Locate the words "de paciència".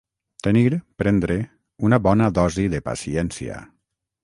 2.77-3.63